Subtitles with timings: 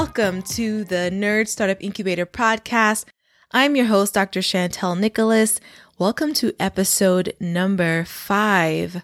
[0.00, 3.06] Welcome to the Nerd Startup Incubator podcast.
[3.50, 4.38] I'm your host, Dr.
[4.38, 5.58] Chantel Nicholas.
[5.98, 9.02] Welcome to episode number five.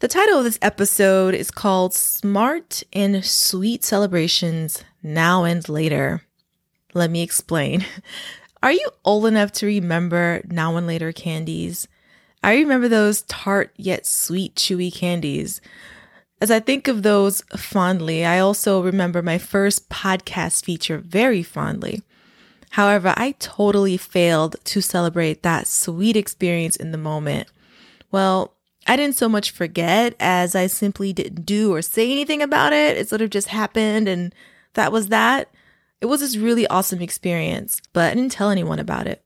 [0.00, 6.22] The title of this episode is called Smart and Sweet Celebrations Now and Later.
[6.94, 7.86] Let me explain.
[8.60, 11.86] Are you old enough to remember now and later candies?
[12.42, 15.60] I remember those tart yet sweet, chewy candies.
[16.40, 22.02] As I think of those fondly, I also remember my first podcast feature very fondly.
[22.70, 27.48] However, I totally failed to celebrate that sweet experience in the moment.
[28.12, 28.54] Well,
[28.86, 32.96] I didn't so much forget as I simply didn't do or say anything about it.
[32.96, 34.34] It sort of just happened and
[34.74, 35.50] that was that.
[36.00, 39.22] It was this really awesome experience, but I didn't tell anyone about it.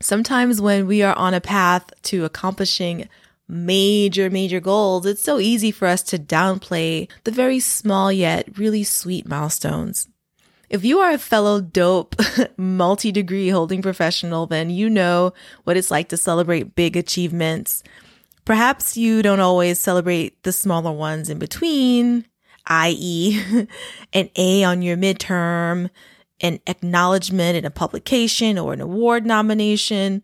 [0.00, 3.08] Sometimes when we are on a path to accomplishing
[3.50, 8.84] major, major goals, it's so easy for us to downplay the very small yet really
[8.84, 10.08] sweet milestones.
[10.68, 12.14] If you are a fellow dope,
[12.56, 15.32] multi degree holding professional, then you know
[15.64, 17.82] what it's like to celebrate big achievements.
[18.44, 22.24] Perhaps you don't always celebrate the smaller ones in between,
[22.66, 23.66] i.e.,
[24.12, 25.90] an A on your midterm,
[26.40, 30.22] an acknowledgement in a publication or an award nomination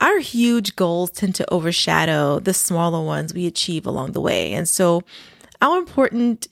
[0.00, 4.52] our huge goals tend to overshadow the smaller ones we achieve along the way.
[4.52, 5.02] And so
[5.62, 6.48] our important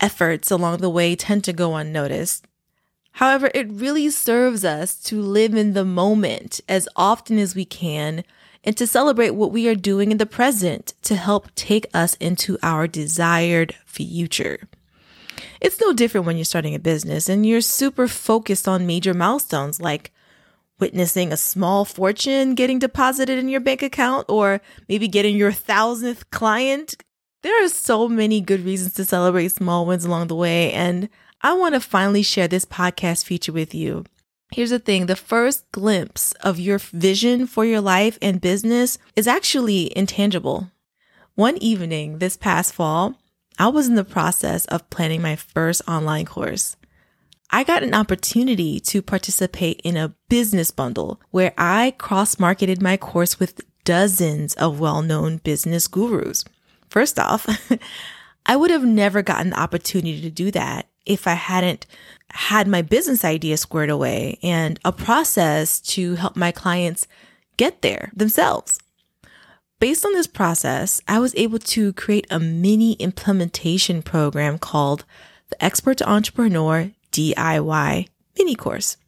[0.00, 2.46] efforts along the way tend to go unnoticed.
[3.12, 8.24] However, it really serves us to live in the moment as often as we can
[8.62, 12.58] and to celebrate what we are doing in the present to help take us into
[12.62, 14.68] our desired future.
[15.60, 19.80] It's no different when you're starting a business and you're super focused on major milestones
[19.80, 20.12] like
[20.78, 26.30] witnessing a small fortune getting deposited in your bank account or maybe getting your thousandth
[26.30, 27.02] client.
[27.42, 30.72] There are so many good reasons to celebrate small wins along the way.
[30.72, 31.08] And
[31.42, 34.04] I want to finally share this podcast feature with you.
[34.52, 39.26] Here's the thing the first glimpse of your vision for your life and business is
[39.26, 40.70] actually intangible.
[41.34, 43.16] One evening this past fall,
[43.58, 46.76] I was in the process of planning my first online course.
[47.50, 52.96] I got an opportunity to participate in a business bundle where I cross marketed my
[52.96, 56.44] course with dozens of well known business gurus.
[56.88, 57.46] First off,
[58.46, 61.86] I would have never gotten the opportunity to do that if I hadn't
[62.30, 67.06] had my business idea squared away and a process to help my clients
[67.56, 68.78] get there themselves.
[69.78, 75.04] Based on this process, I was able to create a mini implementation program called
[75.48, 78.98] the Expert Entrepreneur DIY mini course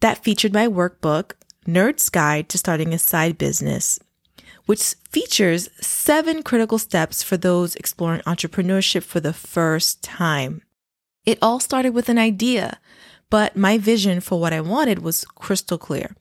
[0.00, 1.32] that featured my workbook,
[1.66, 3.98] Nerd's Guide to Starting a Side Business,
[4.66, 10.60] which features seven critical steps for those exploring entrepreneurship for the first time.
[11.24, 12.78] It all started with an idea,
[13.30, 16.14] but my vision for what I wanted was crystal clear.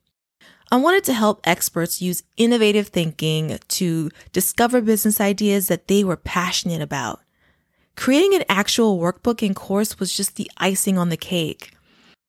[0.71, 6.17] I wanted to help experts use innovative thinking to discover business ideas that they were
[6.17, 7.21] passionate about.
[7.95, 11.71] Creating an actual workbook and course was just the icing on the cake.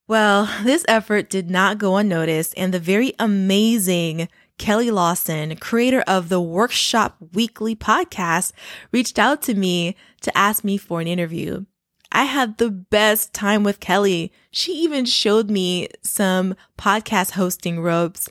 [0.09, 4.29] Well, this effort did not go unnoticed, and the very amazing
[4.59, 8.53] Kelly Lawson, creator of the Workshop Weekly podcast,
[8.93, 11.65] reached out to me to ask me for an interview.
[12.13, 14.33] I had the best time with Kelly.
[14.53, 18.31] She even showed me some podcast hosting ropes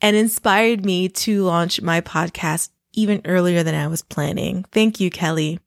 [0.00, 4.64] and inspired me to launch my podcast even earlier than I was planning.
[4.72, 5.60] Thank you, Kelly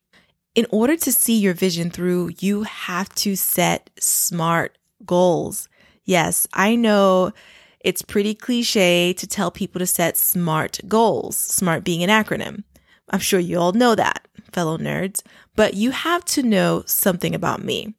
[0.55, 5.67] in order to see your vision through, you have to set smart goals.
[6.03, 7.31] Yes, I know
[7.79, 12.63] it's pretty cliche to tell people to set SMART goals, SMART being an acronym.
[13.09, 15.21] I'm sure you all know that, fellow nerds,
[15.55, 17.93] but you have to know something about me.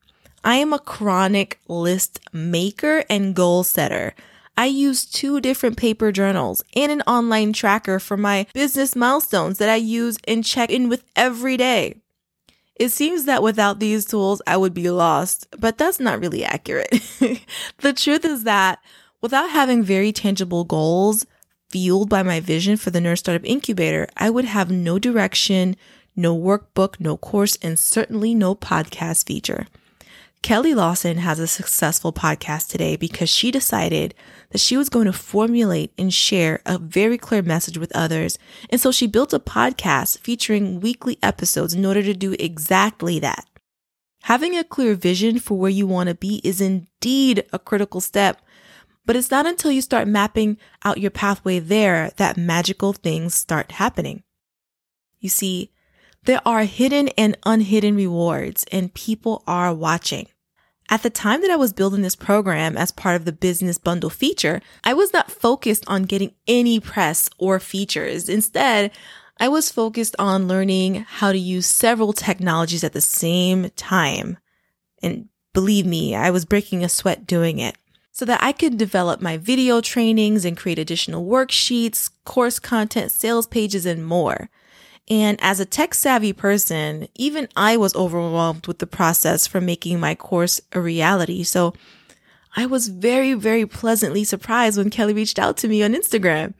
[0.44, 4.14] I am a chronic list maker and goal setter.
[4.56, 9.68] I use two different paper journals and an online tracker for my business milestones that
[9.68, 12.03] I use and check in with every day.
[12.76, 16.90] It seems that without these tools, I would be lost, but that's not really accurate.
[17.78, 18.80] the truth is that
[19.20, 21.24] without having very tangible goals
[21.70, 25.76] fueled by my vision for the Nerd's Startup Incubator, I would have no direction,
[26.16, 29.66] no workbook, no course, and certainly no podcast feature.
[30.44, 34.14] Kelly Lawson has a successful podcast today because she decided
[34.50, 38.36] that she was going to formulate and share a very clear message with others.
[38.68, 43.46] And so she built a podcast featuring weekly episodes in order to do exactly that.
[44.24, 48.42] Having a clear vision for where you want to be is indeed a critical step,
[49.06, 53.72] but it's not until you start mapping out your pathway there that magical things start
[53.72, 54.22] happening.
[55.20, 55.70] You see,
[56.24, 60.26] there are hidden and unhidden rewards and people are watching.
[60.90, 64.10] At the time that I was building this program as part of the business bundle
[64.10, 68.28] feature, I was not focused on getting any press or features.
[68.28, 68.90] Instead,
[69.40, 74.38] I was focused on learning how to use several technologies at the same time.
[75.02, 77.76] And believe me, I was breaking a sweat doing it
[78.12, 83.46] so that I could develop my video trainings and create additional worksheets, course content, sales
[83.46, 84.50] pages, and more.
[85.08, 90.00] And as a tech savvy person, even I was overwhelmed with the process for making
[90.00, 91.42] my course a reality.
[91.42, 91.74] So
[92.56, 96.54] I was very, very pleasantly surprised when Kelly reached out to me on Instagram.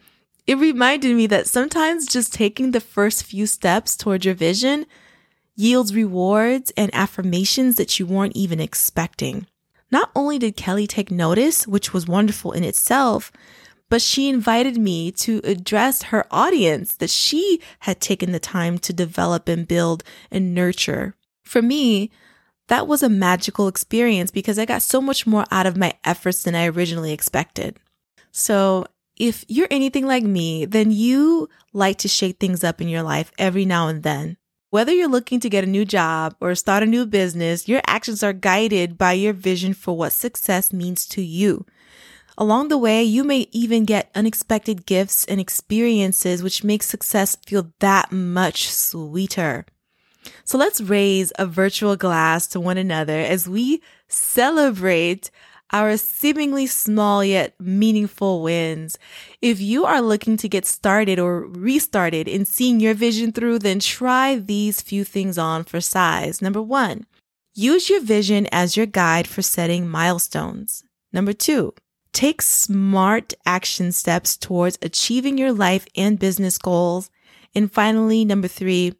[0.47, 4.85] It reminded me that sometimes just taking the first few steps towards your vision
[5.57, 9.47] yields rewards and affirmations that you weren't even expecting.
[9.91, 13.31] Not only did Kelly take notice, which was wonderful in itself,
[13.95, 18.93] but she invited me to address her audience that she had taken the time to
[18.93, 20.03] develop and build
[20.33, 21.15] and nurture.
[21.45, 22.11] For me,
[22.67, 26.43] that was a magical experience because I got so much more out of my efforts
[26.43, 27.79] than I originally expected.
[28.33, 33.05] So, if you're anything like me, then you like to shake things up in your
[33.05, 34.39] life every now and then.
[34.71, 38.25] Whether you're looking to get a new job or start a new business, your actions
[38.25, 41.65] are guided by your vision for what success means to you.
[42.37, 47.73] Along the way, you may even get unexpected gifts and experiences, which make success feel
[47.81, 49.67] that much sweeter.
[50.45, 55.31] So let's raise a virtual glass to one another as we celebrate
[55.73, 58.99] our seemingly small yet meaningful wins.
[59.41, 63.81] If you are looking to get started or restarted in seeing your vision through, then
[63.81, 66.43] try these few things on for size.
[66.43, 67.07] Number one,
[67.55, 70.85] use your vision as your guide for setting milestones.
[71.13, 71.75] Number two,
[72.15, 77.11] Take smart action steps towards achieving your life and business goals.
[77.57, 78.95] And finally, number three,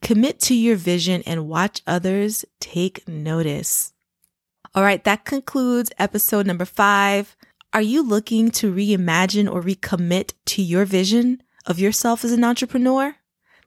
[0.00, 3.92] commit to your vision and watch others take notice.
[4.74, 7.36] All right, that concludes episode number five.
[7.74, 13.16] Are you looking to reimagine or recommit to your vision of yourself as an entrepreneur?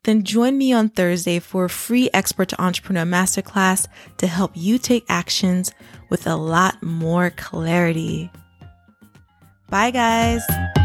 [0.03, 3.87] Then join me on Thursday for a free Expert to Entrepreneur Masterclass
[4.17, 5.71] to help you take actions
[6.09, 8.31] with a lot more clarity.
[9.69, 10.78] Bye, guys.